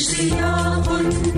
[0.00, 0.36] 是夜
[0.84, 1.37] 魂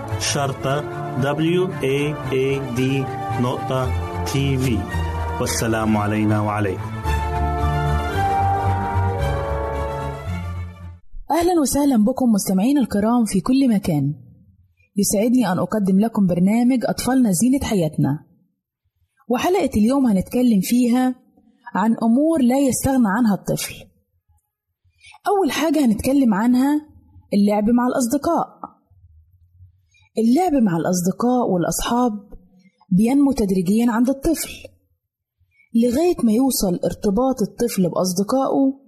[0.21, 0.81] شرطة
[1.21, 2.81] W A A D
[3.41, 3.89] نقطة
[4.25, 4.77] تي في
[5.39, 6.91] والسلام علينا وعليكم.
[11.31, 14.13] أهلا وسهلا بكم مستمعين الكرام في كل مكان.
[14.97, 18.25] يسعدني أن أقدم لكم برنامج أطفالنا زينة حياتنا.
[19.29, 21.15] وحلقة اليوم هنتكلم فيها
[21.75, 23.75] عن أمور لا يستغنى عنها الطفل.
[25.27, 26.81] أول حاجة هنتكلم عنها
[27.33, 28.80] اللعب مع الأصدقاء.
[30.17, 32.11] اللعب مع الأصدقاء والأصحاب
[32.91, 34.51] بينمو تدريجيا عند الطفل
[35.75, 38.79] لغاية ما يوصل ارتباط الطفل بأصدقائه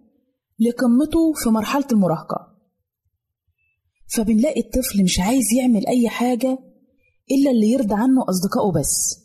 [0.60, 2.54] لقمته في مرحلة المراهقة.
[4.16, 6.58] فبنلاقي الطفل مش عايز يعمل أي حاجة
[7.32, 9.24] إلا اللي يرضى عنه أصدقائه بس.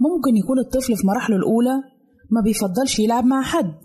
[0.00, 1.82] ممكن يكون الطفل في مراحله الأولى
[2.30, 3.78] ما بيفضلش يلعب مع حد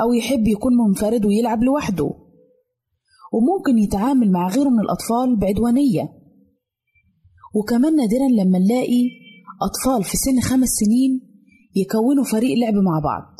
[0.00, 2.25] أو يحب يكون منفرد ويلعب لوحده.
[3.32, 6.12] وممكن يتعامل مع غيره من الأطفال بعدوانية.
[7.54, 9.04] وكمان نادرا لما نلاقي
[9.62, 11.20] أطفال في سن خمس سنين
[11.76, 13.36] يكونوا فريق لعب مع بعض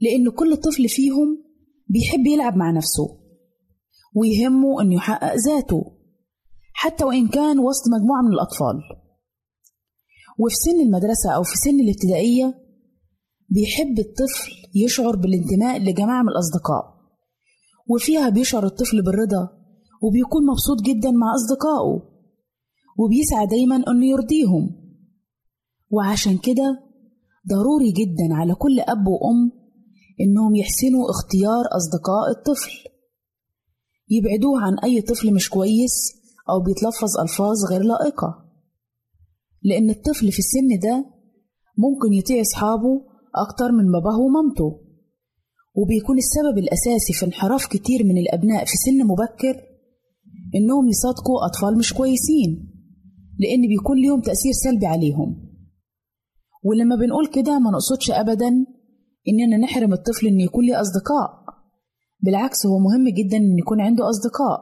[0.00, 1.44] لأن كل طفل فيهم
[1.88, 3.20] بيحب يلعب مع نفسه
[4.14, 5.84] ويهمه إنه يحقق ذاته
[6.72, 8.80] حتى وإن كان وسط مجموعة من الأطفال.
[10.38, 12.54] وفي سن المدرسة أو في سن الابتدائية
[13.48, 16.93] بيحب الطفل يشعر بالانتماء لجماعة من الأصدقاء.
[17.88, 19.48] وفيها بيشعر الطفل بالرضا
[20.02, 22.14] وبيكون مبسوط جدا مع أصدقائه
[22.98, 24.84] وبيسعى دايما إنه يرضيهم.
[25.90, 26.80] وعشان كده
[27.48, 29.52] ضروري جدا على كل أب وأم
[30.20, 32.72] إنهم يحسنوا اختيار أصدقاء الطفل.
[34.08, 36.12] يبعدوه عن أي طفل مش كويس
[36.50, 38.44] أو بيتلفظ ألفاظ غير لائقة.
[39.62, 41.04] لأن الطفل في السن ده
[41.78, 43.02] ممكن يطيع أصحابه
[43.36, 44.83] أكتر من باباه ومامته.
[45.74, 49.60] وبيكون السبب الأساسي في انحراف كتير من الأبناء في سن مبكر
[50.54, 52.70] إنهم يصادقوا أطفال مش كويسين
[53.38, 55.50] لأن بيكون ليهم تأثير سلبي عليهم.
[56.64, 58.48] ولما بنقول كده ما نقصدش أبدا
[59.28, 61.44] إننا نحرم الطفل إنه يكون ليه أصدقاء
[62.20, 64.60] بالعكس هو مهم جدا إن يكون عنده أصدقاء.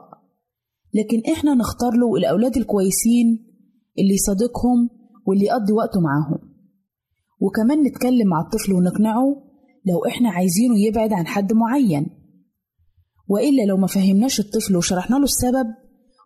[0.93, 3.27] لكن إحنا نختار له الأولاد الكويسين
[3.99, 4.89] اللي يصادقهم
[5.27, 6.39] واللي يقضي وقته معاهم.
[7.39, 9.52] وكمان نتكلم مع الطفل ونقنعه
[9.85, 12.07] لو إحنا عايزينه يبعد عن حد معين.
[13.27, 15.67] وإلا لو ما فهمناش الطفل وشرحنا له السبب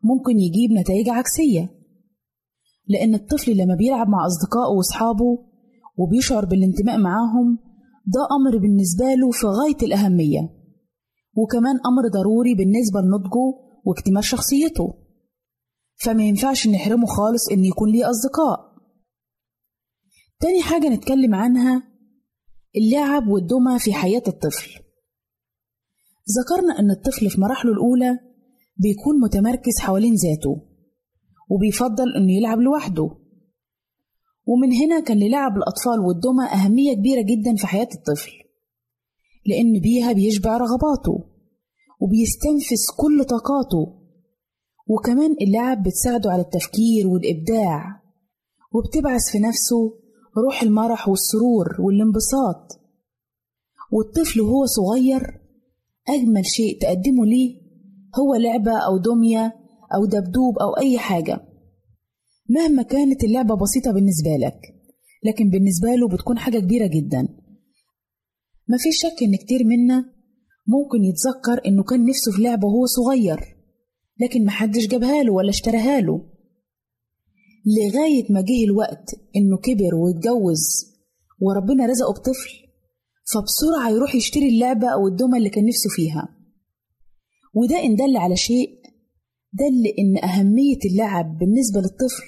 [0.03, 1.69] ممكن يجيب نتائج عكسية.
[2.87, 5.37] لأن الطفل لما بيلعب مع أصدقائه وأصحابه
[5.97, 7.59] وبيشعر بالانتماء معاهم
[8.05, 10.39] ده أمر بالنسبة له في غاية الأهمية.
[11.35, 14.93] وكمان أمر ضروري بالنسبة لنضجه واكتمال شخصيته.
[16.03, 18.59] فما ينفعش نحرمه خالص إن يكون ليه أصدقاء.
[20.39, 21.83] تاني حاجة نتكلم عنها
[22.77, 24.69] اللعب والدمى في حياة الطفل.
[26.39, 28.19] ذكرنا إن الطفل في مراحله الأولى
[28.77, 30.61] بيكون متمركز حوالين ذاته
[31.49, 33.09] وبيفضل إنه يلعب لوحده.
[34.45, 38.31] ومن هنا كان للعب الأطفال والدمى أهمية كبيرة جدا في حياة الطفل
[39.45, 41.29] لأن بيها بيشبع رغباته
[41.99, 43.97] وبيستنفذ كل طاقاته.
[44.87, 48.01] وكمان اللعب بتساعده على التفكير والإبداع
[48.73, 49.99] وبتبعث في نفسه
[50.37, 52.79] روح المرح والسرور والانبساط.
[53.91, 55.21] والطفل وهو صغير
[56.09, 57.61] أجمل شيء تقدمه ليه
[58.19, 59.55] هو لعبة أو دمية
[59.95, 61.39] أو دبدوب أو أي حاجة.
[62.49, 64.59] مهما كانت اللعبة بسيطة بالنسبة لك
[65.23, 67.27] لكن بالنسبة له بتكون حاجة كبيرة جدا.
[68.69, 70.05] مفيش شك إن كتير منا
[70.67, 73.39] ممكن يتذكر إنه كان نفسه في لعبة وهو صغير
[74.21, 76.36] لكن محدش جابها له ولا اشتراها له.
[77.67, 80.63] لغاية ما جه الوقت إنه كبر واتجوز
[81.41, 82.49] وربنا رزقه بطفل
[83.33, 86.37] فبسرعة يروح يشتري اللعبة أو الدمى اللي كان نفسه فيها.
[87.53, 88.69] وده إن دل على شيء
[89.53, 92.23] دل إن أهمية اللعب بالنسبة للطفل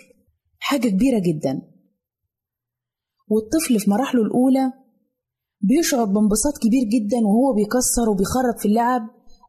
[0.59, 1.61] حاجة كبيرة جدا.
[3.27, 4.73] والطفل في مراحله الأولى
[5.61, 9.01] بيشعر بانبساط كبير جدا وهو بيكسر وبيخرب في اللعب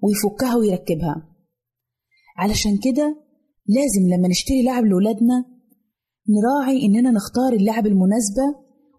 [0.03, 1.37] ويفكها ويركبها.
[2.37, 3.17] علشان كده
[3.67, 5.60] لازم لما نشتري لعب لولادنا
[6.29, 8.43] نراعي إننا نختار اللعب المناسبة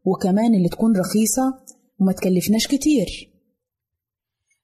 [0.05, 1.43] وكمان اللي تكون رخيصة
[1.99, 3.07] وما تكلفناش كتير.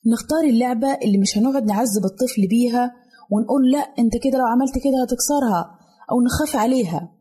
[0.07, 2.91] نختار اللعبة اللي مش هنقعد نعذب الطفل بيها
[3.31, 5.79] ونقول لأ أنت كده لو عملت كده هتكسرها
[6.11, 7.17] أو نخاف عليها.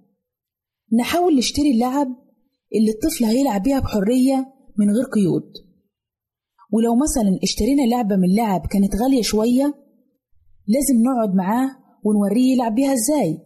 [1.00, 2.08] نحاول نشتري اللعب
[2.74, 5.52] اللي الطفل هيلعب بيها بحرية من غير قيود.
[6.72, 9.74] ولو مثلا اشترينا لعبة من لعب كانت غالية شوية
[10.68, 11.68] لازم نقعد معاه
[12.04, 13.38] ونوريه يلعب بيها إزاي؟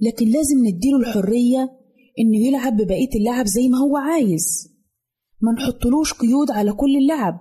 [0.00, 1.78] لكن لازم نديله الحرية
[2.18, 4.68] إنه يلعب ببقية اللعب زي ما هو عايز.
[5.40, 7.40] ما نحطلوش قيود على كل اللعب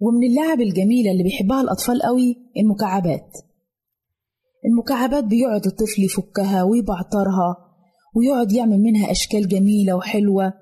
[0.00, 3.30] ومن اللعب الجميلة اللي بيحبها الأطفال قوي المكعبات.
[4.64, 7.56] المكعبات بيقعد الطفل يفكها ويبعترها
[8.16, 10.52] ويقعد يعمل منها أشكال جميلة وحلوة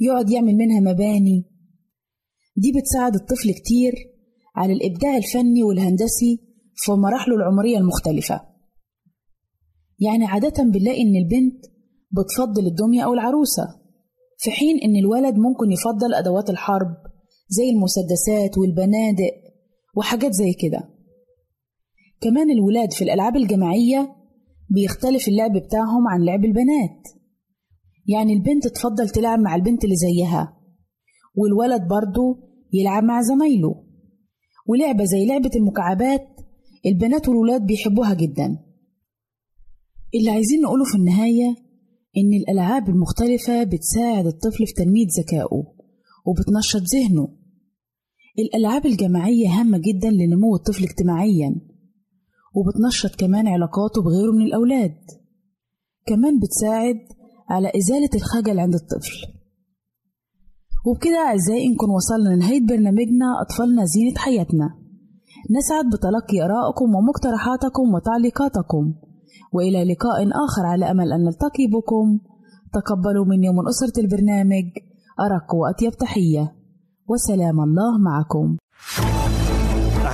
[0.00, 1.44] يقعد يعمل منها مباني.
[2.56, 3.92] دي بتساعد الطفل كتير
[4.56, 6.38] على الإبداع الفني والهندسي
[6.74, 8.55] في مراحله العمرية المختلفة.
[9.98, 11.64] يعني عادة بنلاقي إن البنت
[12.12, 13.62] بتفضل الدمية أو العروسة
[14.38, 16.96] في حين إن الولد ممكن يفضل أدوات الحرب
[17.48, 19.32] زي المسدسات والبنادق
[19.96, 20.88] وحاجات زي كده.
[22.20, 24.16] كمان الولاد في الألعاب الجماعية
[24.70, 27.02] بيختلف اللعب بتاعهم عن لعب البنات.
[28.06, 30.56] يعني البنت تفضل تلعب مع البنت اللي زيها
[31.34, 32.38] والولد برضه
[32.72, 33.84] يلعب مع زمايله.
[34.66, 36.28] ولعبة زي لعبة المكعبات
[36.86, 38.65] البنات والولاد بيحبوها جدا.
[40.14, 41.56] اللي عايزين نقوله في النهاية
[42.16, 45.62] إن الألعاب المختلفة بتساعد الطفل في تنمية ذكائه
[46.26, 47.28] وبتنشط ذهنه.
[48.38, 51.54] الألعاب الجماعية هامة جدا لنمو الطفل اجتماعيا
[52.54, 54.96] وبتنشط كمان علاقاته بغيره من الأولاد.
[56.06, 56.98] كمان بتساعد
[57.50, 59.16] على إزالة الخجل عند الطفل.
[60.86, 64.68] وبكده أعزائي نكون وصلنا لنهاية برنامجنا أطفالنا زينة حياتنا.
[65.50, 68.94] نسعد بتلقي آرائكم ومقترحاتكم وتعليقاتكم.
[69.52, 72.18] وإلى لقاء آخر على أمل أن نلتقي بكم.
[72.72, 74.66] تقبلوا مني ومن أسرة البرنامج.
[75.20, 76.52] أرق وأطيب تحية.
[77.08, 78.56] وسلام الله معكم.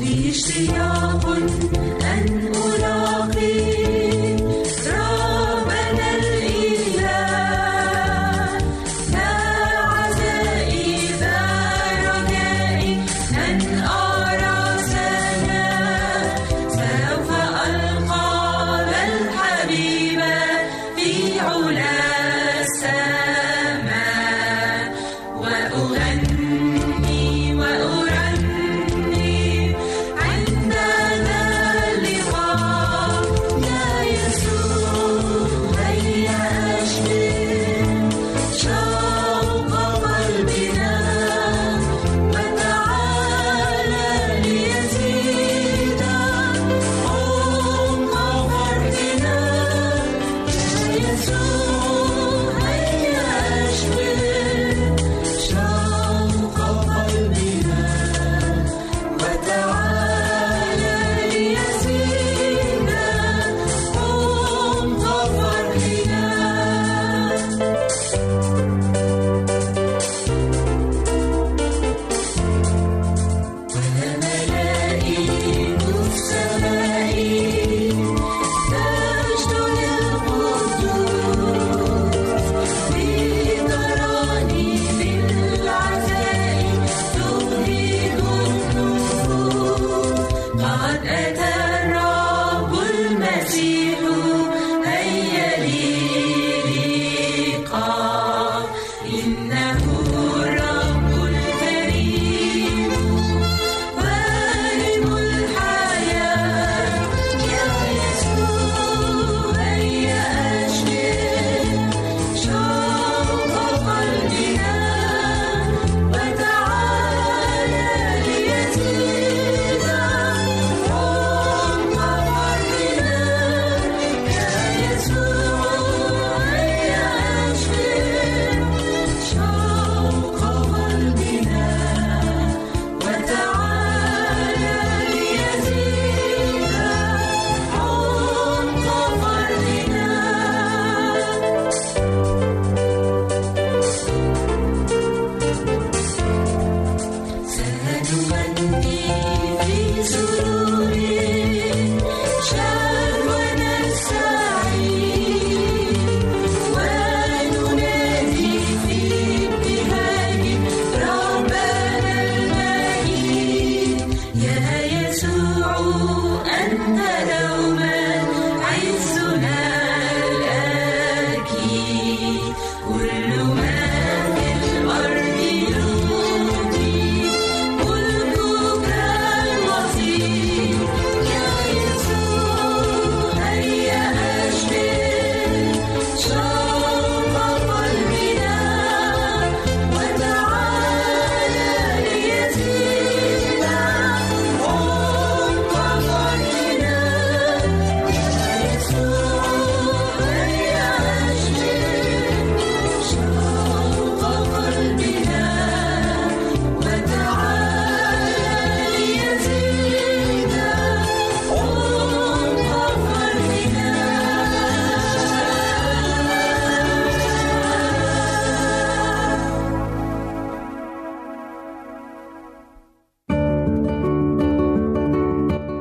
[0.00, 1.26] لي اشتياق
[2.02, 3.77] أن ألاقيك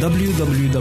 [0.00, 0.80] www.awr.org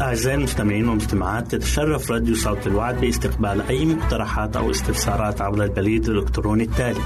[0.00, 6.64] أعزائي المستمعين والمستمعات تتشرف راديو صوت الوعد باستقبال أي مقترحات أو استفسارات عبر البريد الإلكتروني
[6.64, 7.00] التالي.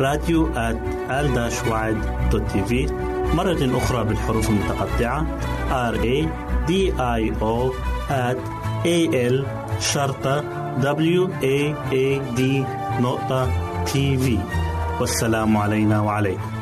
[0.00, 0.48] راديو
[2.52, 2.86] تي في
[3.34, 5.38] مرة أخرى بالحروف المتقطعة
[5.92, 6.26] R A
[6.68, 7.72] D I O
[8.10, 8.38] at
[8.84, 10.44] A L شرطة
[10.80, 12.40] W A A D
[13.00, 13.50] نقطة
[13.84, 14.38] تي في
[15.00, 16.53] والسلام علينا وعليكم.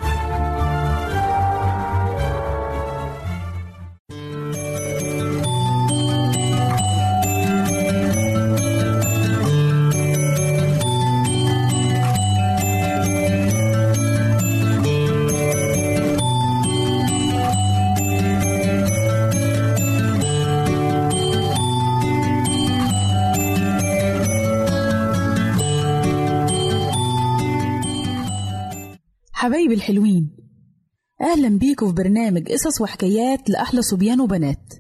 [29.42, 30.36] حبايبي الحلوين
[31.20, 34.72] أهلا بيكم في برنامج قصص وحكايات لأحلى صبيان وبنات.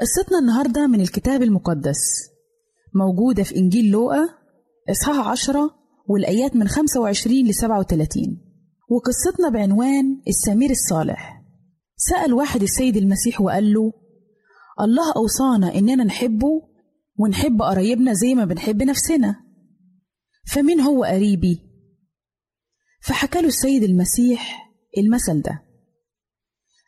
[0.00, 2.30] قصتنا النهاردة من الكتاب المقدس
[2.94, 4.28] موجودة في إنجيل لوقا
[4.90, 5.77] إصحاح عشرة
[6.08, 8.42] والآيات من 25 ل 37
[8.88, 11.42] وقصتنا بعنوان السمير الصالح.
[11.96, 13.92] سأل واحد السيد المسيح وقال له
[14.80, 16.62] الله أوصانا إننا نحبه
[17.16, 19.36] ونحب قرايبنا زي ما بنحب نفسنا.
[20.46, 21.60] فمين هو قريبي؟
[23.02, 25.62] فحكى له السيد المسيح المثل ده.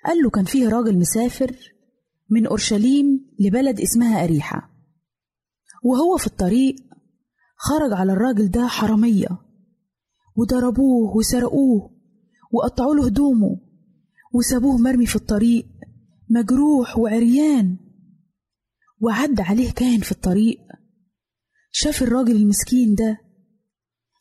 [0.06, 1.56] قال له كان فيه راجل مسافر
[2.30, 4.70] من أورشليم لبلد اسمها أريحة.
[5.84, 6.76] وهو في الطريق
[7.62, 9.28] خرج على الراجل ده حرامية.
[10.36, 11.90] وضربوه وسرقوه
[12.52, 13.60] وقطعوا له هدومه
[14.34, 15.66] وسابوه مرمي في الطريق
[16.30, 17.76] مجروح وعريان.
[19.00, 20.58] وعد عليه كاهن في الطريق.
[21.72, 23.18] شاف الراجل المسكين ده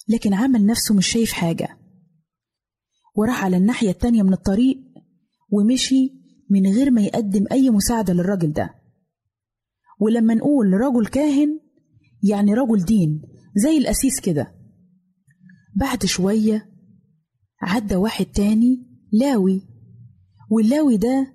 [0.07, 1.77] لكن عمل نفسه مش شايف حاجة.
[3.15, 4.77] وراح على الناحية التانية من الطريق
[5.49, 6.13] ومشي
[6.49, 8.75] من غير ما يقدم أي مساعدة للراجل ده.
[9.99, 11.59] ولما نقول رجل كاهن
[12.23, 13.21] يعني رجل دين
[13.55, 14.55] زي القسيس كده.
[15.75, 16.69] بعد شوية
[17.61, 19.61] عدى واحد تاني لاوي.
[20.51, 21.33] واللاوي ده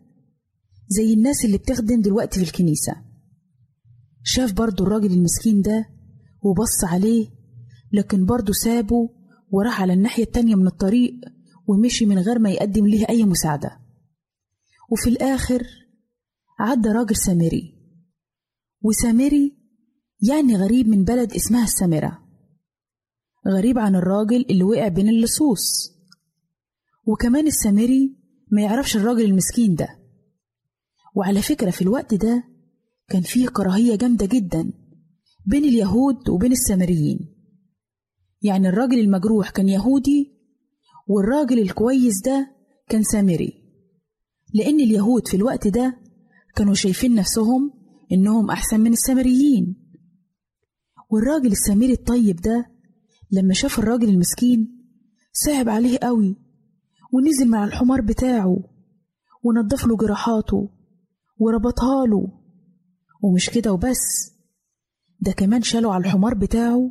[0.88, 2.97] زي الناس اللي بتخدم دلوقتي في الكنيسة.
[4.23, 5.88] شاف برضو الراجل المسكين ده
[6.42, 7.29] وبص عليه
[7.92, 9.11] لكن برضو سابه
[9.51, 11.14] وراح على الناحية التانية من الطريق
[11.66, 13.81] ومشي من غير ما يقدم ليه أي مساعدة.
[14.92, 15.66] وفي الآخر
[16.61, 17.75] عدى راجل سامري.
[18.83, 19.57] وسامري
[20.28, 22.18] يعني غريب من بلد اسمها السامرة
[23.48, 25.94] غريب عن الراجل اللي وقع بين اللصوص.
[27.06, 28.16] وكمان السامري
[28.50, 29.88] ما يعرفش الراجل المسكين ده.
[31.14, 32.44] وعلى فكرة في الوقت ده
[33.08, 34.72] كان فيه كراهية جامدة جدا
[35.46, 37.18] بين اليهود وبين السامريين.
[38.42, 40.34] يعني الراجل المجروح كان يهودي
[41.08, 42.50] والراجل الكويس ده
[42.88, 43.52] كان سامري
[44.54, 45.98] لأن اليهود في الوقت ده
[46.56, 47.72] كانوا شايفين نفسهم
[48.12, 49.84] إنهم أحسن من السامريين.
[51.11, 52.71] والراجل السامري الطيب ده
[53.33, 54.88] لما شاف الراجل المسكين
[55.33, 56.37] صعب عليه قوي
[57.12, 58.57] ونزل مع الحمار بتاعه
[59.45, 60.69] ونضف له جراحاته
[61.38, 62.40] وربطها له.
[63.23, 64.33] ومش كده وبس
[65.21, 66.90] ده كمان شاله على الحمار بتاعه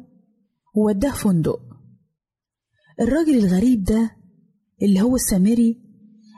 [0.75, 1.59] ووداه فندق.
[3.01, 4.15] الراجل الغريب ده
[4.81, 5.81] اللي هو السامري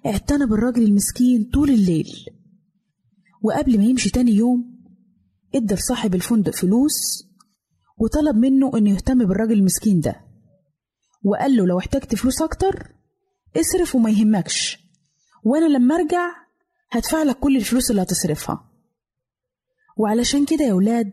[0.06, 2.26] اعتنى بالراجل المسكين طول الليل.
[3.42, 4.76] وقبل ما يمشي تاني يوم
[5.56, 7.25] ادى لصاحب الفندق فلوس
[7.98, 10.22] وطلب منه إنه يهتم بالراجل المسكين ده.
[11.24, 12.96] وقال له لو احتجت فلوس أكتر
[13.58, 14.78] اصرف وما يهمكش.
[15.44, 16.30] وأنا لما أرجع
[16.92, 18.72] هدفع لك كل الفلوس اللي هتصرفها.
[19.98, 21.12] وعلشان كده يا ولاد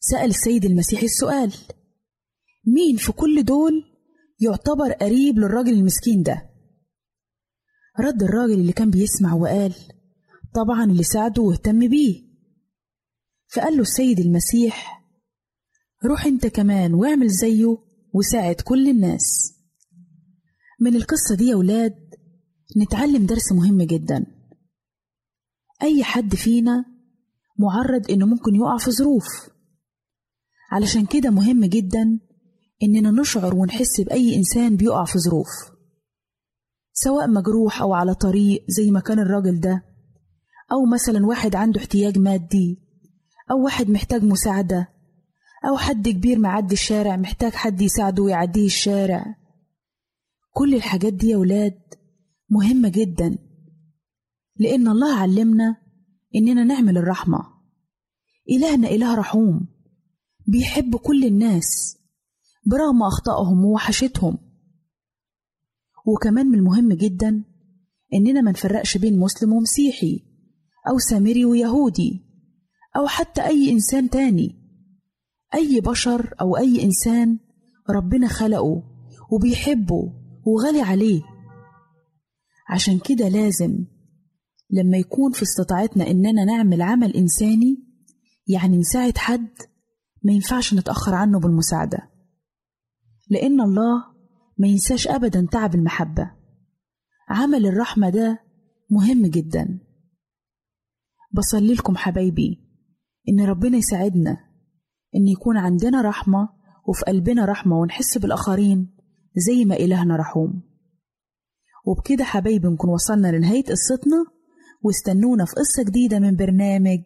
[0.00, 1.54] سأل السيد المسيح السؤال.
[2.66, 3.72] مين في كل دول
[4.40, 6.50] يعتبر قريب للراجل المسكين ده؟
[8.00, 9.74] رد الراجل اللي كان بيسمع وقال
[10.54, 12.22] طبعا اللي ساعده واهتم بيه.
[13.54, 14.93] فقال له السيد المسيح
[16.06, 17.78] روح انت كمان واعمل زيه
[18.14, 19.54] وساعد كل الناس.
[20.80, 21.94] من القصة دي يا ولاد
[22.82, 24.26] نتعلم درس مهم جدا.
[25.82, 26.84] أي حد فينا
[27.58, 29.24] معرض إنه ممكن يقع في ظروف.
[30.72, 32.20] علشان كده مهم جدا
[32.82, 35.48] إننا نشعر ونحس بأي إنسان بيقع في ظروف.
[36.92, 39.82] سواء مجروح أو على طريق زي ما كان الراجل ده
[40.72, 42.78] أو مثلا واحد عنده احتياج مادي
[43.50, 44.93] أو واحد محتاج مساعدة.
[45.68, 49.36] أو حد كبير معدي الشارع محتاج حد يساعده ويعديه الشارع.
[50.52, 51.80] كل الحاجات دي يا ولاد
[52.50, 53.38] مهمة جدا
[54.56, 55.76] لأن الله علمنا
[56.36, 57.38] إننا نعمل الرحمة.
[58.50, 59.68] إلهنا إله رحوم
[60.46, 61.98] بيحب كل الناس
[62.66, 64.38] برغم أخطائهم ووحشتهم.
[66.06, 67.44] وكمان من المهم جدا
[68.14, 70.20] إننا ما نفرقش بين مسلم ومسيحي
[70.90, 72.20] أو سامري ويهودي
[72.96, 74.63] أو حتى أي إنسان تاني.
[75.54, 77.38] أي بشر أو أي إنسان
[77.90, 78.82] ربنا خلقه
[79.32, 80.12] وبيحبه
[80.46, 81.22] وغالي عليه.
[82.68, 83.84] عشان كده لازم
[84.70, 87.84] لما يكون في استطاعتنا إننا نعمل عمل إنساني
[88.46, 89.48] يعني نساعد حد
[90.22, 91.98] ما ينفعش نتأخر عنه بالمساعدة.
[93.30, 94.04] لأن الله
[94.58, 96.30] ما ينساش أبدا تعب المحبة.
[97.28, 98.38] عمل الرحمة ده
[98.90, 99.80] مهم جدا.
[101.32, 102.60] بصلي لكم حبايبي
[103.28, 104.36] إن ربنا يساعدنا
[105.16, 106.48] إن يكون عندنا رحمة
[106.88, 108.94] وفي قلبنا رحمة ونحس بالآخرين
[109.36, 110.62] زي ما إلهنا رحوم.
[111.86, 114.24] وبكده حبايبي نكون وصلنا لنهاية قصتنا
[114.82, 117.00] واستنونا في قصة جديدة من برنامج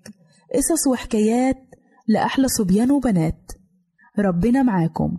[0.54, 1.56] قصص وحكايات
[2.08, 3.52] لأحلى صبيان وبنات.
[4.18, 5.18] ربنا معاكم.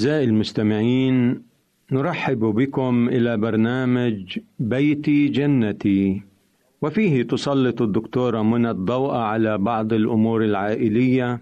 [0.00, 1.42] أعزائي المستمعين
[1.92, 6.22] نرحب بكم إلى برنامج بيتي جنتي.
[6.82, 11.40] وفيه تسلط الدكتورة منى الضوء على بعض الأمور العائلية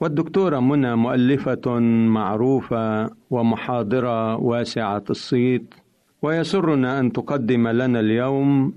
[0.00, 1.78] والدكتورة منى مؤلفة
[2.18, 5.74] معروفة ومحاضرة واسعة الصيت.
[6.22, 8.72] ويسرنا أن تقدم لنا اليوم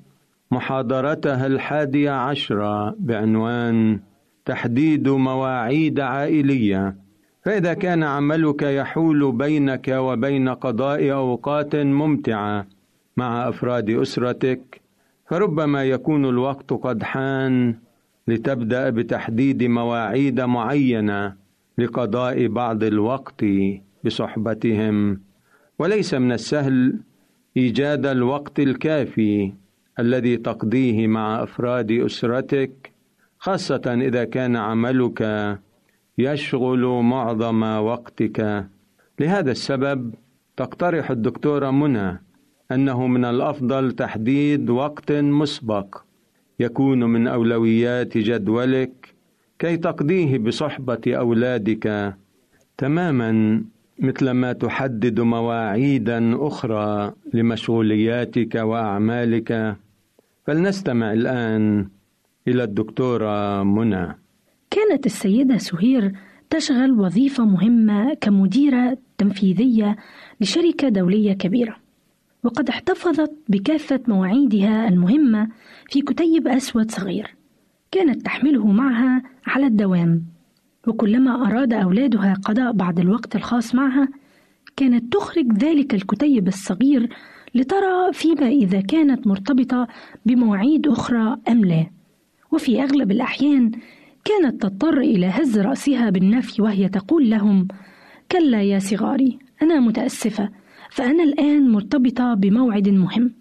[0.51, 3.99] محاضرتها الحادية عشرة بعنوان
[4.45, 7.00] تحديد مواعيد عائلية.
[7.41, 12.67] فإذا كان عملك يحول بينك وبين قضاء أوقات ممتعة
[13.17, 14.81] مع أفراد أسرتك
[15.29, 17.75] فربما يكون الوقت قد حان
[18.27, 21.33] لتبدأ بتحديد مواعيد معينة
[21.77, 23.45] لقضاء بعض الوقت
[24.05, 25.21] بصحبتهم.
[25.79, 26.99] وليس من السهل
[27.57, 29.53] إيجاد الوقت الكافي
[29.99, 32.91] الذي تقضيه مع أفراد أسرتك
[33.39, 35.21] خاصة إذا كان عملك
[36.17, 38.67] يشغل معظم وقتك.
[39.19, 40.13] لهذا السبب
[40.57, 42.21] تقترح الدكتورة منى
[42.71, 45.97] أنه من الأفضل تحديد وقت مسبق
[46.59, 49.13] يكون من أولويات جدولك
[49.59, 52.15] كي تقضيه بصحبة أولادك.
[52.77, 53.63] تماما
[53.99, 59.75] مثلما تحدد مواعيدا أخرى لمشغولياتك وأعمالك.
[60.47, 61.87] فلنستمع الآن
[62.47, 64.20] إلى الدكتورة منى.
[64.71, 66.13] كانت السيدة سهير
[66.49, 69.95] تشغل وظيفة مهمة كمديرة تنفيذية
[70.41, 71.75] لشركة دولية كبيرة،
[72.43, 75.47] وقد احتفظت بكافة مواعيدها المهمة
[75.89, 77.35] في كتيب أسود صغير،
[77.91, 80.23] كانت تحمله معها على الدوام،
[80.87, 84.07] وكلما أراد أولادها قضاء بعض الوقت الخاص معها،
[84.77, 87.09] كانت تخرج ذلك الكتيب الصغير
[87.55, 89.87] لترى فيما إذا كانت مرتبطة
[90.25, 91.85] بمواعيد أخرى أم لا،
[92.51, 93.71] وفي أغلب الأحيان
[94.25, 97.67] كانت تضطر إلى هز رأسها بالنفي وهي تقول لهم:
[98.31, 100.49] كلا يا صغاري، أنا متأسفة،
[100.89, 103.31] فأنا الآن مرتبطة بموعد مهم.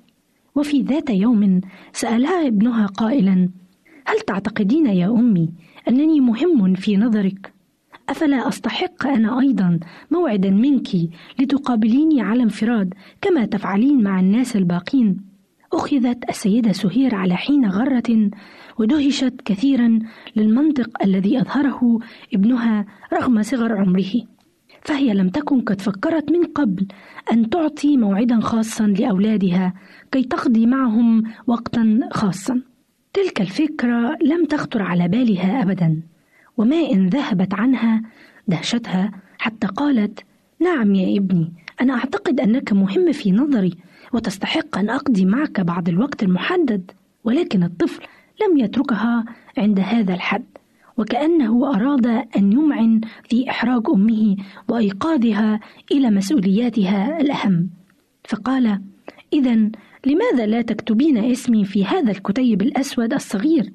[0.55, 1.61] وفي ذات يوم
[1.93, 3.49] سألها ابنها قائلا
[4.07, 5.51] هل تعتقدين يا أمي
[5.89, 7.53] أنني مهم في نظرك؟
[8.09, 10.89] أفلا أستحق أنا أيضا موعدا منك
[11.39, 15.30] لتقابليني على انفراد كما تفعلين مع الناس الباقين؟
[15.72, 18.30] أخذت السيدة سهير على حين غرة
[18.78, 19.98] ودهشت كثيرا
[20.36, 21.98] للمنطق الذي أظهره
[22.34, 24.12] ابنها رغم صغر عمره.
[24.82, 26.86] فهي لم تكن قد فكرت من قبل
[27.32, 29.74] أن تعطي موعدا خاصا لأولادها
[30.12, 32.62] كي تقضي معهم وقتا خاصا.
[33.12, 36.02] تلك الفكرة لم تخطر على بالها أبدا
[36.56, 38.02] وما إن ذهبت عنها
[38.48, 40.20] دهشتها حتى قالت
[40.60, 43.74] نعم يا ابني أنا أعتقد أنك مهم في نظري
[44.12, 46.90] وتستحق أن أقضي معك بعض الوقت المحدد
[47.24, 48.02] ولكن الطفل
[48.42, 49.24] لم يتركها
[49.58, 50.44] عند هذا الحد
[50.96, 54.36] وكأنه أراد أن يمعن في إحراج أمه
[54.68, 55.61] وإيقاظها
[55.92, 57.70] إلى مسؤولياتها الأهم.
[58.24, 58.80] فقال
[59.32, 59.70] إذا
[60.06, 63.72] لماذا لا تكتبين اسمي في هذا الكتيب الأسود الصغير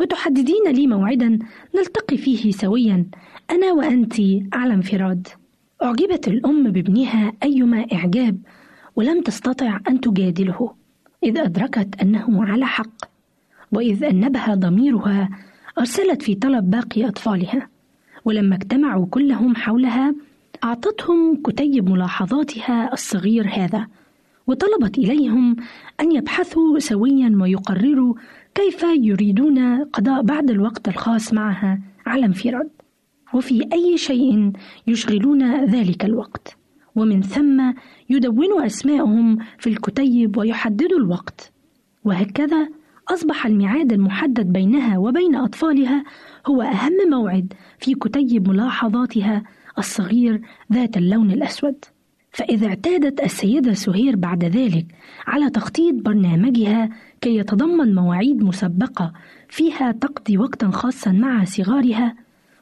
[0.00, 1.38] وتحددين لي موعدا
[1.76, 3.06] نلتقي فيه سويا
[3.50, 4.14] أنا وأنت
[4.52, 5.28] على انفراد؟
[5.82, 8.38] أعجبت الأم بابنها أيما إعجاب
[8.98, 10.74] ولم تستطع أن تجادله
[11.24, 13.04] إذ أدركت أنه على حق
[13.72, 15.28] وإذ أنبها ضميرها
[15.78, 17.68] أرسلت في طلب باقي أطفالها
[18.24, 20.14] ولما اجتمعوا كلهم حولها
[20.64, 23.86] أعطتهم كتيب ملاحظاتها الصغير هذا
[24.46, 25.56] وطلبت إليهم
[26.00, 28.14] أن يبحثوا سويا ويقرروا
[28.54, 32.70] كيف يريدون قضاء بعض الوقت الخاص معها على انفراد
[33.34, 34.52] وفي أي شيء
[34.86, 36.57] يشغلون ذلك الوقت.
[36.98, 37.72] ومن ثم
[38.10, 41.52] يدونوا أسماءهم في الكتيب ويحددوا الوقت.
[42.04, 42.68] وهكذا
[43.08, 46.04] أصبح الميعاد المحدد بينها وبين أطفالها
[46.46, 49.42] هو أهم موعد في كتيب ملاحظاتها
[49.78, 50.40] الصغير
[50.72, 51.84] ذات اللون الأسود.
[52.32, 54.86] فإذا اعتادت السيدة سهير بعد ذلك
[55.26, 56.88] على تخطيط برنامجها
[57.20, 59.12] كي يتضمن مواعيد مسبقة
[59.48, 62.14] فيها تقضي وقتا خاصا مع صغارها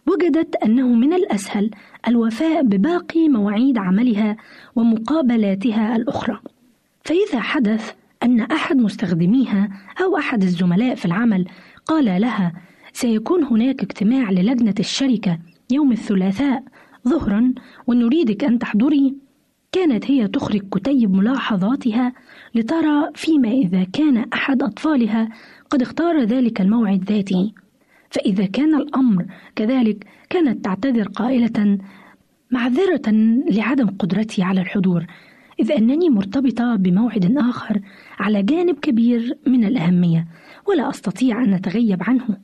[0.08, 1.70] وجدت أنه من الأسهل
[2.08, 4.36] الوفاء بباقي مواعيد عملها
[4.76, 6.40] ومقابلاتها الأخرى.
[7.04, 7.92] فإذا حدث
[8.22, 9.68] أن أحد مستخدميها
[10.02, 11.44] أو أحد الزملاء في العمل
[11.86, 12.52] قال لها
[12.92, 15.38] سيكون هناك اجتماع للجنة الشركة
[15.70, 16.62] يوم الثلاثاء
[17.08, 17.52] ظهرا
[17.86, 19.14] ونريدك أن تحضري.
[19.72, 22.12] كانت هي تخرج كتيب ملاحظاتها
[22.54, 25.28] لترى فيما إذا كان أحد أطفالها
[25.70, 27.52] قد اختار ذلك الموعد ذاته.
[28.10, 29.26] فإذا كان الأمر
[29.56, 31.78] كذلك كانت تعتذر قائلة
[32.50, 33.10] معذرة
[33.50, 35.06] لعدم قدرتي على الحضور
[35.60, 37.80] إذ أنني مرتبطة بموعد آخر
[38.18, 40.26] على جانب كبير من الأهمية
[40.68, 42.38] ولا أستطيع أن أتغيب عنه.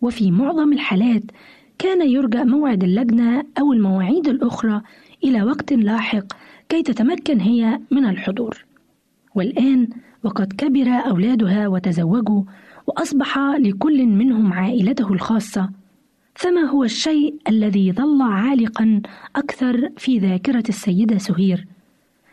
[0.00, 1.22] وفي معظم الحالات
[1.78, 4.82] كان يرجى موعد اللجنة أو المواعيد الأخرى
[5.24, 6.24] إلى وقت لاحق
[6.68, 8.64] كي تتمكن هي من الحضور.
[9.34, 9.88] والآن
[10.24, 12.42] وقد كبر أولادها وتزوجوا
[12.90, 15.70] وأصبح لكل منهم عائلته الخاصة
[16.34, 19.02] فما هو الشيء الذي ظل عالقا
[19.36, 21.66] أكثر في ذاكرة السيدة سهير؟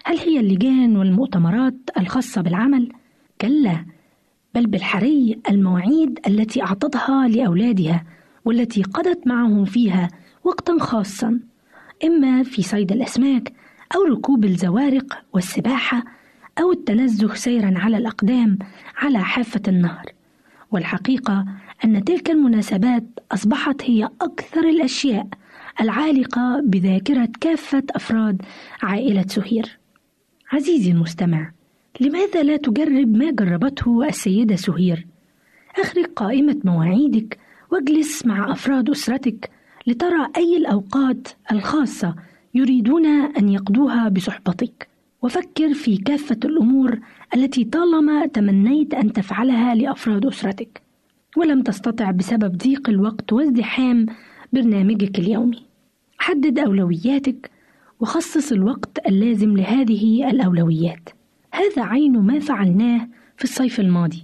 [0.05, 2.91] هل هي اللجان والمؤتمرات الخاصة بالعمل؟
[3.41, 3.85] كلا
[4.55, 8.03] بل بالحري المواعيد التي أعطتها لأولادها
[8.45, 10.09] والتي قضت معهم فيها
[10.43, 11.39] وقتا خاصا
[12.03, 13.53] إما في صيد الأسماك
[13.95, 16.03] أو ركوب الزوارق والسباحة
[16.61, 18.59] أو التنزه سيرا على الأقدام
[18.97, 20.16] على حافة النهر
[20.71, 21.45] والحقيقة
[21.85, 25.27] أن تلك المناسبات أصبحت هي أكثر الأشياء
[25.81, 28.41] العالقة بذاكرة كافة أفراد
[28.83, 29.79] عائلة سهير.
[30.51, 31.51] عزيزي المستمع،
[31.99, 35.07] لماذا لا تجرب ما جربته السيدة سهير؟
[35.79, 37.37] أخرج قائمة مواعيدك
[37.71, 39.49] واجلس مع أفراد أسرتك
[39.87, 42.15] لترى أي الأوقات الخاصة
[42.53, 44.87] يريدون أن يقضوها بصحبتك،
[45.21, 46.99] وفكر في كافة الأمور
[47.35, 50.81] التي طالما تمنيت أن تفعلها لأفراد أسرتك،
[51.37, 54.05] ولم تستطع بسبب ضيق الوقت وازدحام
[54.53, 55.63] برنامجك اليومي.
[56.17, 57.51] حدد أولوياتك
[57.99, 61.09] وخصص الوقت اللازم لهذه الأولويات.
[61.53, 63.07] هذا عين ما فعلناه
[63.37, 64.23] في الصيف الماضي،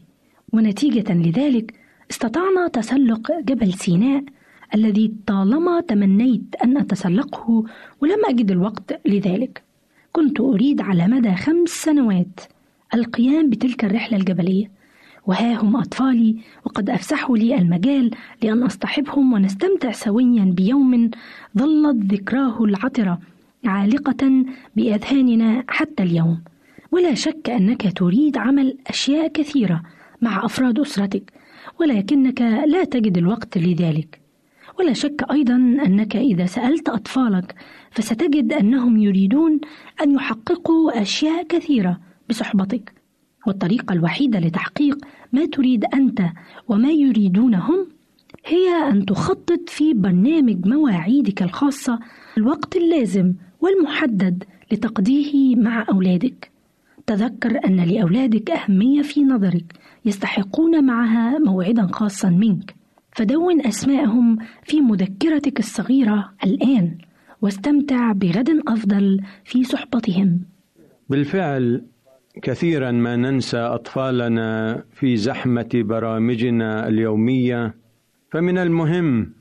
[0.53, 1.73] ونتيجة لذلك
[2.11, 4.23] استطعنا تسلق جبل سيناء
[4.75, 7.63] الذي طالما تمنيت أن أتسلقه
[8.01, 9.62] ولم أجد الوقت لذلك.
[10.15, 12.39] كنت أريد على مدى خمس سنوات
[12.93, 14.71] القيام بتلك الرحلة الجبلية،
[15.27, 16.35] وها هم أطفالي
[16.65, 18.11] وقد أفسحوا لي المجال
[18.43, 21.11] لأن أصطحبهم ونستمتع سويا بيوم
[21.57, 23.19] ظلت ذكراه العطرة
[23.65, 24.45] عالقة
[24.75, 26.41] بأذهاننا حتى اليوم.
[26.91, 29.83] ولا شك أنك تريد عمل أشياء كثيرة
[30.21, 31.33] مع أفراد أسرتك،
[31.79, 34.19] ولكنك لا تجد الوقت لذلك.
[34.79, 37.55] ولا شك أيضا أنك إذا سألت أطفالك
[37.93, 39.59] فستجد أنهم يريدون
[40.01, 42.93] أن يحققوا أشياء كثيرة بصحبتك
[43.47, 44.97] والطريقة الوحيدة لتحقيق
[45.33, 46.21] ما تريد أنت
[46.67, 47.87] وما يريدون هم
[48.45, 51.99] هي أن تخطط في برنامج مواعيدك الخاصة
[52.37, 56.51] الوقت اللازم والمحدد لتقضيه مع أولادك.
[57.07, 59.73] تذكر أن لأولادك أهمية في نظرك
[60.05, 62.75] يستحقون معها موعدا خاصا منك.
[63.11, 66.97] فدون أسماءهم في مذكرتك الصغيرة الآن
[67.43, 70.39] واستمتع بغد أفضل في صحبتهم.
[71.09, 71.85] بالفعل
[72.41, 77.75] كثيرا ما ننسى أطفالنا في زحمة برامجنا اليومية.
[78.31, 79.33] فمن المهم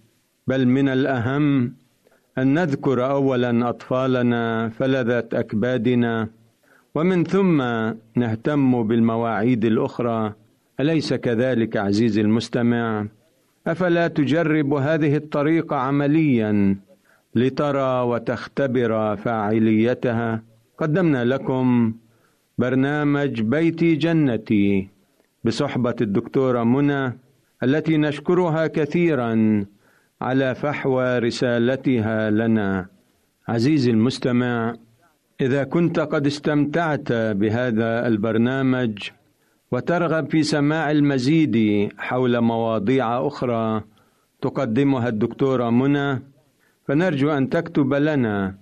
[0.47, 1.75] بل من الأهم
[2.39, 6.29] أن نذكر اولا أطفالنا فلذة أكبادنا.
[6.95, 7.63] ومن ثم
[8.17, 10.33] نهتم بالمواعيد الأخرى.
[10.81, 13.07] أليس كذلك عزيزي المستمع؟
[13.67, 16.77] أفلا تجرب هذه الطريقة عمليا؟
[17.35, 20.43] لترى وتختبر فاعليتها.
[20.78, 21.95] قدمنا لكم
[22.59, 24.89] برنامج بيتي جنتي
[25.45, 27.18] بصحبة الدكتورة منى
[27.62, 29.64] التي نشكرها كثيرا
[30.20, 32.87] على فحوى رسالتها لنا.
[33.49, 34.74] عزيزي المستمع
[35.41, 39.11] إذا كنت قد استمتعت بهذا البرنامج
[39.72, 43.83] وترغب في سماع المزيد حول مواضيع أخرى
[44.43, 46.32] تقدمها الدكتورة منى.
[46.93, 48.55] فنرجو أن تكتب لنا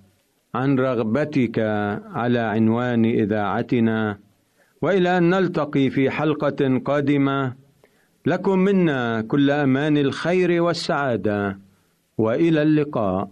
[0.55, 1.59] عن رغبتك
[2.13, 4.17] على عنوان إذاعتنا.
[4.81, 7.53] وإلى أن نلتقي في حلقة قادمة
[8.25, 11.59] لكم منا كل أمان الخير والسعادة.
[12.17, 13.31] وإلى اللقاء.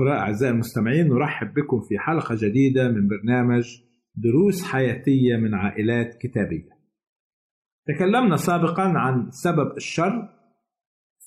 [0.00, 3.64] أخرى أعزائي المستمعين نرحب بكم في حلقة جديدة من برنامج
[4.14, 6.68] دروس حياتية من عائلات كتابية.
[7.86, 10.28] تكلمنا سابقا عن سبب الشر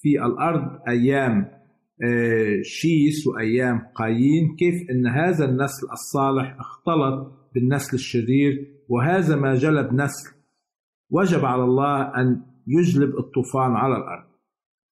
[0.02, 1.64] في الأرض أيام
[2.04, 9.94] آه، شيس وأيام قايين كيف أن هذا النسل الصالح اختلط بالنسل الشرير وهذا ما جلب
[9.94, 10.36] نسل
[11.10, 14.33] وجب على الله أن يجلب الطوفان على الأرض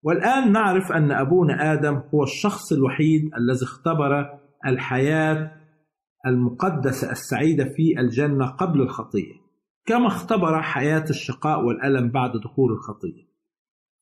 [0.07, 5.52] والآن نعرف أن أبونا آدم هو الشخص الوحيد الذي اختبر الحياة
[6.26, 9.32] المقدسة السعيدة في الجنة قبل الخطية
[9.86, 13.26] كما اختبر حياة الشقاء والألم بعد دخول الخطية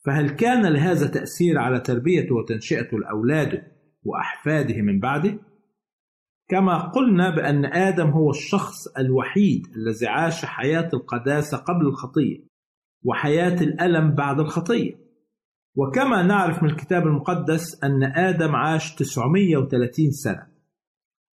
[0.06, 3.62] فهل كان لهذا تأثير على تربيته وتنشئته لأولاده
[4.02, 5.38] وأحفاده من بعده؟
[6.48, 12.38] كما قلنا بأن آدم هو الشخص الوحيد الذي عاش حياة القداسة قبل الخطية
[13.04, 15.03] وحياة الألم بعد الخطية
[15.76, 20.46] وكما نعرف من الكتاب المقدس أن آدم عاش 930 سنة.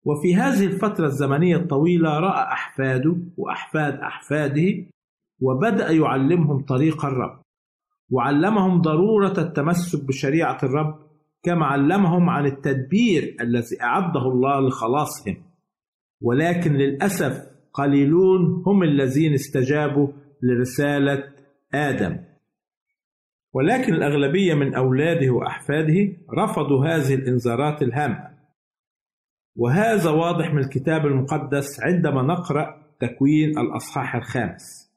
[0.05, 4.85] وفي هذه الفترة الزمنية الطويلة رأى أحفاده وأحفاد أحفاده
[5.41, 7.41] وبدأ يعلمهم طريق الرب.
[8.11, 10.95] وعلمهم ضرورة التمسك بشريعة الرب
[11.43, 15.37] كما علمهم عن التدبير الذي أعده الله لخلاصهم.
[16.21, 20.07] ولكن للأسف قليلون هم الذين استجابوا
[20.43, 21.23] لرسالة
[21.73, 22.28] آدم.
[23.53, 28.29] ولكن الأغلبية من أولاده وأحفاده رفضوا هذه الإنذارات الهامة.
[29.55, 34.89] وهذا واضح من الكتاب المقدس عندما نقرأ تكوين الأصحاح الخامس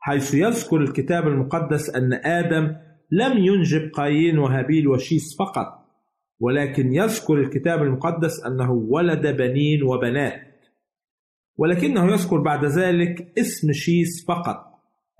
[0.00, 2.76] حيث يذكر الكتاب المقدس أن آدم
[3.10, 5.78] لم ينجب قايين وهابيل وشيس فقط
[6.40, 10.42] ولكن يذكر الكتاب المقدس أنه ولد بنين وبنات.
[11.56, 14.64] ولكنه يذكر بعد ذلك اسم شيس فقط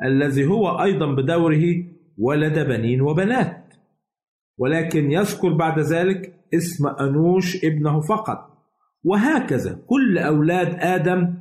[0.04, 1.84] الذي هو أيضا بدوره
[2.18, 3.74] ولد بنين وبنات.
[4.58, 8.38] ولكن يذكر بعد ذلك اسم أنوش ابنه فقط.
[9.04, 11.34] وهكذا كل أولاد آدم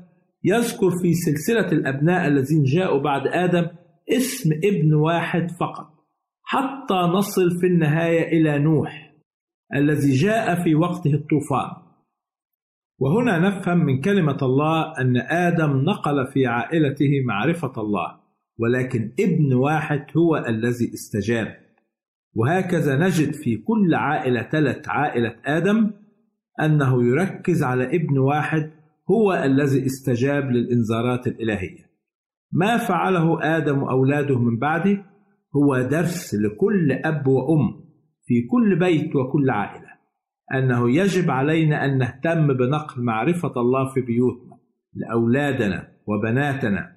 [0.43, 3.67] يذكر في سلسلة الأبناء الذين جاءوا بعد آدم
[4.09, 5.87] اسم ابن واحد فقط.
[6.43, 9.13] حتى نصل في النهاية إلى نوح
[9.75, 11.87] الذي جاء في وقته الطوفان.
[12.99, 18.26] وهنا نفهم من كلمة الله أن آدم نقل في عائلته معرفة الله.
[18.59, 21.57] ولكن ابن واحد هو الذي استجاب.
[22.35, 25.91] وهكذا نجد في كل عائلة تلت عائلة آدم
[26.61, 28.71] أنه يركز على ابن واحد
[29.11, 31.87] هو الذي استجاب للإنذارات الإلهية.
[32.51, 35.05] ما فعله آدم وأولاده من بعده
[35.55, 37.87] هو درس لكل أب وأم
[38.25, 39.87] في كل بيت وكل عائلة.
[40.53, 44.57] أنه يجب علينا أن نهتم بنقل معرفة الله في بيوتنا
[44.93, 46.96] لأولادنا وبناتنا.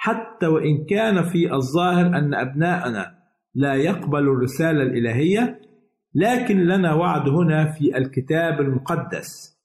[0.00, 3.18] حتى وإن كان في الظاهر أن أبناءنا
[3.54, 5.60] لا يقبلوا الرسالة الإلهية
[6.14, 9.58] لكن لنا وعد هنا في الكتاب المقدس.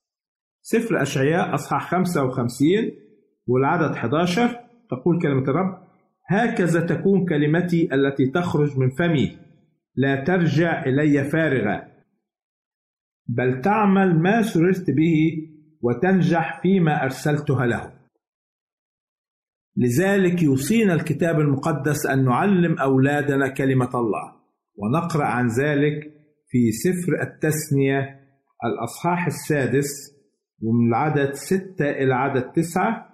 [0.62, 2.68] سفر أشعياء أصحاح 55
[3.48, 4.60] والعدد 11
[4.90, 5.84] تقول كلمة الرب
[6.30, 9.38] هكذا تكون كلمتي التي تخرج من فمي
[9.96, 11.88] لا ترجع إلي فارغة
[13.28, 15.16] بل تعمل ما سررت به
[15.82, 18.03] وتنجح فيما أرسلتها له.
[19.78, 24.34] لذلك يوصينا الكتاب المقدس أن نعلم أولادنا كلمة الله
[24.78, 26.14] ونقرأ عن ذلك
[26.48, 28.20] في سفر التثنية
[28.66, 29.90] الأصحاح السادس
[30.62, 33.10] ومن العدد ستة إلى عدد تسعة.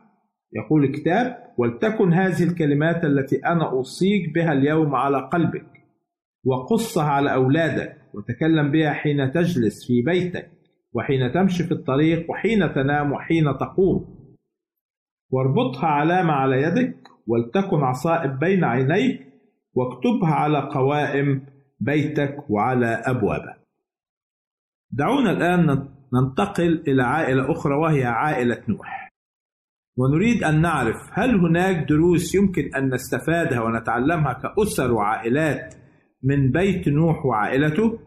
[0.54, 5.66] يقول الكتاب ولتكن هذه الكلمات التي أنا أوصيك بها اليوم على قلبك
[6.46, 10.52] وقصها على أولادك وتكلم بها حين تجلس في بيتك
[10.94, 14.19] وحين تمشي في الطريق وحين تنام وحين تقوم
[15.32, 19.30] واربطها علامة على يدك ولتكن عصائب بين عينيك
[19.74, 21.46] واكتبها على قوائم
[21.80, 23.60] بيتك وعلى أبوابك.
[24.92, 29.10] دعونا الآن ننتقل إلى عائلة أخرى وهي عائلة نوح.
[29.98, 35.76] ونريد أن نعرف هل هناك دروس يمكن أن نستفادها ونتعلمها كأسر وعائلات
[36.24, 38.00] من بيت نوح وعائلته؟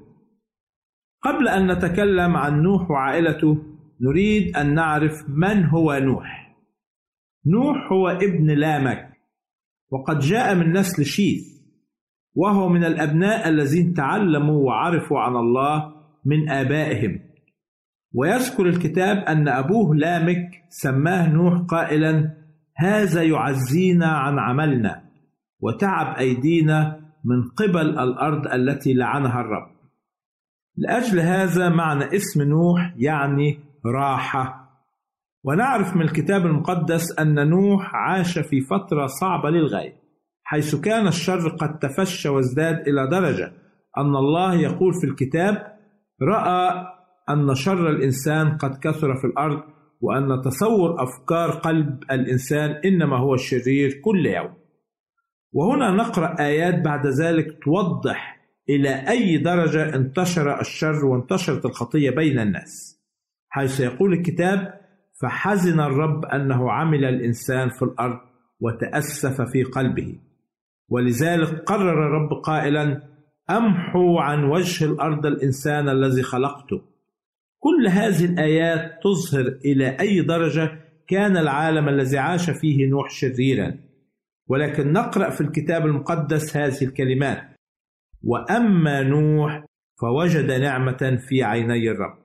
[1.22, 3.58] قبل أن نتكلم عن نوح وعائلته
[4.00, 6.41] نريد أن نعرف من هو نوح.
[7.46, 9.12] نوح هو ابن لامك
[9.90, 11.52] وقد جاء من نسل شيث
[12.34, 17.20] وهو من الأبناء الذين تعلموا وعرفوا عن الله من آبائهم.
[18.14, 22.34] ويذكر الكتاب أن أبوه لامك سماه نوح قائلا
[22.76, 25.02] هذا يعزينا عن عملنا
[25.60, 29.70] وتعب أيدينا من قبل الأرض التي لعنها الرب.
[30.76, 34.61] لأجل هذا معنى اسم نوح يعني راحة
[35.44, 40.02] ونعرف من الكتاب المقدس أن نوح عاش في فترة صعبة للغاية
[40.44, 43.52] حيث كان الشر قد تفشى وازداد إلى درجة
[43.98, 45.76] أن الله يقول في الكتاب
[46.22, 46.86] رأى
[47.30, 49.62] أن شر الإنسان قد كثر في الأرض
[50.00, 54.54] وأن تصور أفكار قلب الإنسان إنما هو الشرير كل يوم.
[55.52, 63.02] وهنا نقرأ آيات بعد ذلك توضح إلى أي درجة انتشر الشر وانتشرت الخطية بين الناس
[63.48, 64.81] حيث يقول الكتاب
[65.22, 68.18] فحزن الرب أنه عمل الإنسان في الأرض
[68.60, 70.18] وتأسف في قلبه.
[70.88, 73.02] ولذلك قرر الرب قائلا
[73.50, 76.82] أمحو عن وجه الأرض الإنسان الذي خلقته.
[77.58, 83.74] كل هذه الآيات تظهر إلى أي درجة كان العالم الذي عاش فيه نوح شريرا.
[84.48, 87.42] ولكن نقرأ في الكتاب المقدس هذه الكلمات.
[88.22, 89.64] وأما نوح
[90.00, 92.21] فوجد نعمة في عيني الرب.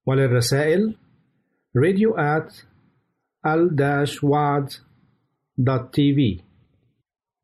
[0.06, 0.96] وللرسائل
[1.76, 2.64] radio at
[3.44, 6.40] al-waad.tv